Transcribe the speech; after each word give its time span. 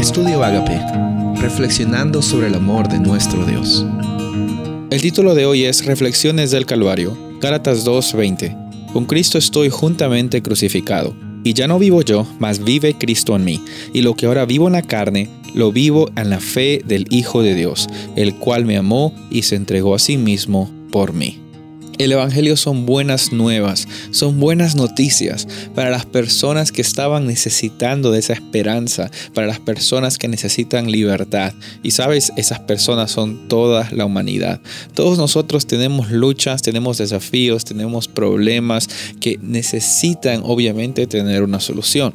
Estudio 0.00 0.42
Agape, 0.42 0.80
reflexionando 1.42 2.22
sobre 2.22 2.46
el 2.46 2.54
amor 2.54 2.88
de 2.88 2.98
nuestro 2.98 3.44
Dios. 3.44 3.84
El 4.90 5.02
título 5.02 5.34
de 5.34 5.44
hoy 5.44 5.64
es 5.64 5.84
Reflexiones 5.84 6.50
del 6.50 6.64
Calvario, 6.64 7.14
Gálatas 7.38 7.84
2:20. 7.84 8.56
Con 8.94 9.04
Cristo 9.04 9.36
estoy 9.36 9.68
juntamente 9.68 10.40
crucificado, 10.40 11.14
y 11.44 11.52
ya 11.52 11.68
no 11.68 11.78
vivo 11.78 12.00
yo, 12.00 12.26
mas 12.38 12.64
vive 12.64 12.94
Cristo 12.94 13.36
en 13.36 13.44
mí, 13.44 13.60
y 13.92 14.00
lo 14.00 14.14
que 14.14 14.24
ahora 14.24 14.46
vivo 14.46 14.68
en 14.68 14.72
la 14.72 14.80
carne, 14.80 15.28
lo 15.52 15.70
vivo 15.70 16.08
en 16.16 16.30
la 16.30 16.40
fe 16.40 16.82
del 16.82 17.06
Hijo 17.10 17.42
de 17.42 17.54
Dios, 17.54 17.86
el 18.16 18.36
cual 18.36 18.64
me 18.64 18.78
amó 18.78 19.12
y 19.30 19.42
se 19.42 19.56
entregó 19.56 19.94
a 19.94 19.98
sí 19.98 20.16
mismo 20.16 20.70
por 20.90 21.12
mí. 21.12 21.40
El 22.00 22.12
Evangelio 22.12 22.56
son 22.56 22.86
buenas 22.86 23.30
nuevas, 23.30 23.86
son 24.10 24.40
buenas 24.40 24.74
noticias 24.74 25.46
para 25.74 25.90
las 25.90 26.06
personas 26.06 26.72
que 26.72 26.80
estaban 26.80 27.26
necesitando 27.26 28.10
de 28.10 28.20
esa 28.20 28.32
esperanza, 28.32 29.10
para 29.34 29.46
las 29.46 29.60
personas 29.60 30.16
que 30.16 30.26
necesitan 30.26 30.90
libertad. 30.90 31.52
Y 31.82 31.90
sabes, 31.90 32.32
esas 32.38 32.60
personas 32.60 33.10
son 33.10 33.48
toda 33.48 33.86
la 33.92 34.06
humanidad. 34.06 34.62
Todos 34.94 35.18
nosotros 35.18 35.66
tenemos 35.66 36.10
luchas, 36.10 36.62
tenemos 36.62 36.96
desafíos, 36.96 37.66
tenemos 37.66 38.08
problemas 38.08 38.88
que 39.20 39.38
necesitan 39.42 40.40
obviamente 40.42 41.06
tener 41.06 41.42
una 41.42 41.60
solución. 41.60 42.14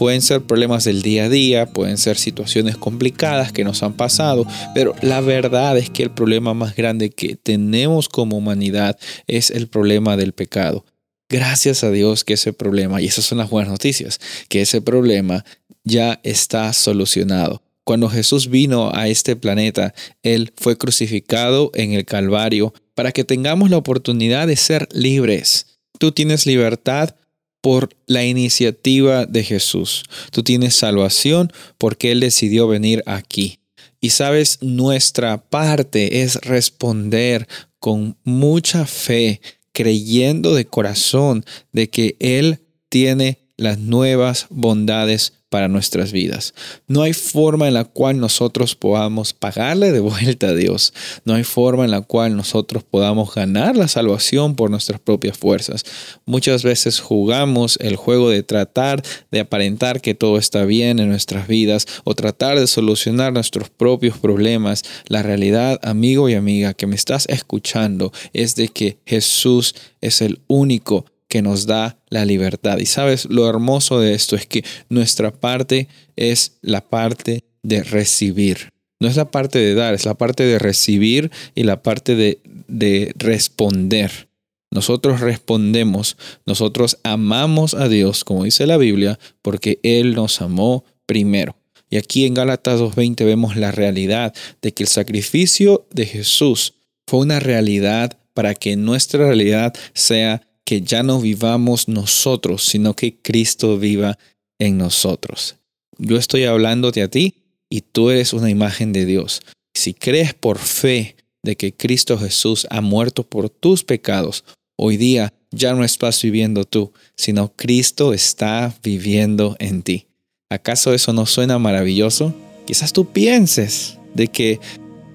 Pueden 0.00 0.22
ser 0.22 0.40
problemas 0.40 0.84
del 0.84 1.02
día 1.02 1.24
a 1.24 1.28
día, 1.28 1.66
pueden 1.66 1.98
ser 1.98 2.16
situaciones 2.16 2.78
complicadas 2.78 3.52
que 3.52 3.64
nos 3.64 3.82
han 3.82 3.92
pasado, 3.92 4.46
pero 4.74 4.94
la 5.02 5.20
verdad 5.20 5.76
es 5.76 5.90
que 5.90 6.02
el 6.02 6.10
problema 6.10 6.54
más 6.54 6.74
grande 6.74 7.10
que 7.10 7.36
tenemos 7.36 8.08
como 8.08 8.38
humanidad 8.38 8.98
es 9.26 9.50
el 9.50 9.68
problema 9.68 10.16
del 10.16 10.32
pecado. 10.32 10.86
Gracias 11.28 11.84
a 11.84 11.90
Dios 11.90 12.24
que 12.24 12.32
ese 12.32 12.54
problema, 12.54 13.02
y 13.02 13.08
esas 13.08 13.26
son 13.26 13.36
las 13.36 13.50
buenas 13.50 13.70
noticias, 13.70 14.20
que 14.48 14.62
ese 14.62 14.80
problema 14.80 15.44
ya 15.84 16.18
está 16.22 16.72
solucionado. 16.72 17.62
Cuando 17.84 18.08
Jesús 18.08 18.48
vino 18.48 18.90
a 18.94 19.06
este 19.06 19.36
planeta, 19.36 19.92
Él 20.22 20.54
fue 20.56 20.78
crucificado 20.78 21.72
en 21.74 21.92
el 21.92 22.06
Calvario 22.06 22.72
para 22.94 23.12
que 23.12 23.24
tengamos 23.24 23.68
la 23.68 23.76
oportunidad 23.76 24.46
de 24.46 24.56
ser 24.56 24.88
libres. 24.92 25.78
Tú 25.98 26.10
tienes 26.12 26.46
libertad 26.46 27.16
por 27.60 27.90
la 28.06 28.24
iniciativa 28.24 29.26
de 29.26 29.44
Jesús. 29.44 30.04
Tú 30.30 30.42
tienes 30.42 30.74
salvación 30.74 31.52
porque 31.78 32.12
Él 32.12 32.20
decidió 32.20 32.68
venir 32.68 33.02
aquí. 33.06 33.60
Y 34.00 34.10
sabes, 34.10 34.58
nuestra 34.62 35.42
parte 35.48 36.22
es 36.22 36.36
responder 36.36 37.46
con 37.78 38.16
mucha 38.24 38.86
fe, 38.86 39.40
creyendo 39.72 40.54
de 40.54 40.66
corazón 40.66 41.44
de 41.72 41.90
que 41.90 42.16
Él 42.18 42.60
tiene 42.88 43.38
las 43.56 43.78
nuevas 43.78 44.46
bondades 44.48 45.34
para 45.50 45.68
nuestras 45.68 46.12
vidas. 46.12 46.54
No 46.86 47.02
hay 47.02 47.12
forma 47.12 47.68
en 47.68 47.74
la 47.74 47.84
cual 47.84 48.18
nosotros 48.18 48.76
podamos 48.76 49.34
pagarle 49.34 49.92
de 49.92 50.00
vuelta 50.00 50.48
a 50.48 50.54
Dios. 50.54 50.94
No 51.24 51.34
hay 51.34 51.44
forma 51.44 51.84
en 51.84 51.90
la 51.90 52.00
cual 52.00 52.36
nosotros 52.36 52.84
podamos 52.84 53.34
ganar 53.34 53.76
la 53.76 53.88
salvación 53.88 54.54
por 54.54 54.70
nuestras 54.70 55.00
propias 55.00 55.36
fuerzas. 55.36 55.84
Muchas 56.24 56.62
veces 56.62 57.00
jugamos 57.00 57.76
el 57.82 57.96
juego 57.96 58.30
de 58.30 58.42
tratar 58.42 59.02
de 59.30 59.40
aparentar 59.40 60.00
que 60.00 60.14
todo 60.14 60.38
está 60.38 60.64
bien 60.64 61.00
en 61.00 61.08
nuestras 61.08 61.48
vidas 61.48 61.86
o 62.04 62.14
tratar 62.14 62.58
de 62.58 62.66
solucionar 62.66 63.32
nuestros 63.32 63.70
propios 63.70 64.18
problemas. 64.18 64.84
La 65.08 65.22
realidad, 65.22 65.80
amigo 65.82 66.28
y 66.28 66.34
amiga, 66.34 66.74
que 66.74 66.86
me 66.86 66.94
estás 66.94 67.26
escuchando 67.28 68.12
es 68.32 68.54
de 68.54 68.68
que 68.68 68.98
Jesús 69.04 69.74
es 70.00 70.22
el 70.22 70.40
único 70.46 71.06
que 71.30 71.40
nos 71.40 71.64
da 71.64 71.96
la 72.10 72.26
libertad. 72.26 72.78
Y 72.78 72.86
sabes, 72.86 73.24
lo 73.30 73.48
hermoso 73.48 74.00
de 74.00 74.12
esto 74.12 74.36
es 74.36 74.46
que 74.46 74.64
nuestra 74.90 75.30
parte 75.30 75.88
es 76.16 76.58
la 76.60 76.82
parte 76.82 77.44
de 77.62 77.82
recibir. 77.82 78.68
No 79.00 79.08
es 79.08 79.16
la 79.16 79.30
parte 79.30 79.58
de 79.58 79.74
dar, 79.74 79.94
es 79.94 80.04
la 80.04 80.14
parte 80.14 80.42
de 80.42 80.58
recibir 80.58 81.30
y 81.54 81.62
la 81.62 81.82
parte 81.82 82.16
de, 82.16 82.40
de 82.68 83.14
responder. 83.16 84.28
Nosotros 84.72 85.20
respondemos, 85.20 86.16
nosotros 86.44 86.98
amamos 87.02 87.74
a 87.74 87.88
Dios, 87.88 88.24
como 88.24 88.44
dice 88.44 88.66
la 88.66 88.76
Biblia, 88.76 89.18
porque 89.40 89.80
Él 89.82 90.14
nos 90.14 90.42
amó 90.42 90.84
primero. 91.06 91.56
Y 91.88 91.96
aquí 91.96 92.26
en 92.26 92.34
Gálatas 92.34 92.80
2.20 92.80 93.24
vemos 93.24 93.56
la 93.56 93.72
realidad 93.72 94.34
de 94.62 94.72
que 94.72 94.82
el 94.82 94.88
sacrificio 94.88 95.86
de 95.92 96.06
Jesús 96.06 96.74
fue 97.06 97.20
una 97.20 97.40
realidad 97.40 98.16
para 98.34 98.54
que 98.54 98.76
nuestra 98.76 99.26
realidad 99.26 99.74
sea 99.92 100.42
que 100.64 100.82
ya 100.82 101.02
no 101.02 101.20
vivamos 101.20 101.88
nosotros, 101.88 102.64
sino 102.64 102.94
que 102.94 103.16
Cristo 103.16 103.78
viva 103.78 104.18
en 104.58 104.78
nosotros. 104.78 105.56
Yo 105.98 106.16
estoy 106.16 106.44
hablándote 106.44 107.02
a 107.02 107.08
ti 107.08 107.34
y 107.68 107.82
tú 107.82 108.10
eres 108.10 108.32
una 108.32 108.50
imagen 108.50 108.92
de 108.92 109.04
Dios. 109.04 109.42
Si 109.74 109.94
crees 109.94 110.34
por 110.34 110.58
fe 110.58 111.16
de 111.42 111.56
que 111.56 111.74
Cristo 111.74 112.18
Jesús 112.18 112.66
ha 112.70 112.80
muerto 112.80 113.24
por 113.24 113.48
tus 113.50 113.84
pecados, 113.84 114.44
hoy 114.76 114.96
día 114.96 115.32
ya 115.50 115.74
no 115.74 115.84
estás 115.84 116.22
viviendo 116.22 116.64
tú, 116.64 116.92
sino 117.16 117.52
Cristo 117.56 118.12
está 118.12 118.74
viviendo 118.82 119.56
en 119.58 119.82
ti. 119.82 120.06
¿Acaso 120.50 120.92
eso 120.94 121.12
no 121.12 121.26
suena 121.26 121.58
maravilloso? 121.58 122.34
Quizás 122.66 122.92
tú 122.92 123.12
pienses 123.12 123.98
de 124.14 124.28
que 124.28 124.60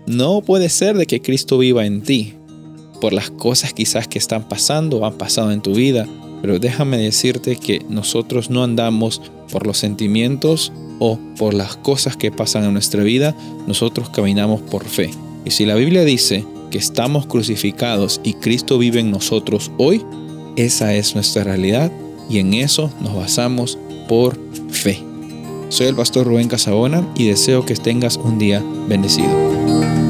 no 0.07 0.41
puede 0.41 0.69
ser 0.69 0.97
de 0.97 1.06
que 1.06 1.22
Cristo 1.22 1.57
viva 1.57 1.85
en 1.85 2.01
ti, 2.01 2.35
por 3.06 3.14
las 3.14 3.30
cosas 3.30 3.72
quizás 3.72 4.08
que 4.08 4.18
están 4.18 4.50
pasando 4.50 5.06
han 5.06 5.14
pasado 5.14 5.52
en 5.52 5.62
tu 5.62 5.76
vida, 5.76 6.08
pero 6.42 6.58
déjame 6.58 6.98
decirte 6.98 7.56
que 7.56 7.86
nosotros 7.88 8.50
no 8.50 8.64
andamos 8.64 9.22
por 9.52 9.68
los 9.68 9.78
sentimientos 9.78 10.74
o 10.98 11.20
por 11.38 11.54
las 11.54 11.76
cosas 11.76 12.18
que 12.18 12.32
pasan 12.32 12.64
en 12.64 12.74
nuestra 12.74 13.04
vida, 13.04 13.36
nosotros 13.68 14.10
caminamos 14.10 14.60
por 14.60 14.86
fe. 14.86 15.12
Y 15.46 15.52
si 15.52 15.68
la 15.68 15.76
Biblia 15.76 16.04
dice 16.04 16.44
que 16.72 16.80
estamos 16.80 17.28
crucificados 17.28 18.22
y 18.24 18.34
Cristo 18.34 18.80
vive 18.80 19.02
en 19.02 19.12
nosotros 19.12 19.72
hoy, 19.78 20.02
esa 20.56 20.96
es 20.96 21.14
nuestra 21.14 21.44
realidad 21.44 21.92
y 22.28 22.40
en 22.40 22.56
eso 22.56 22.92
nos 23.02 23.16
basamos 23.16 23.78
por 24.10 24.36
fe. 24.72 24.98
Soy 25.70 25.86
el 25.86 25.96
pastor 25.96 26.26
Rubén 26.26 26.48
Casabona 26.48 27.08
y 27.16 27.28
deseo 27.28 27.68
que 27.68 27.76
tengas 27.76 28.18
un 28.18 28.40
día 28.40 28.64
bendecido. 28.90 30.05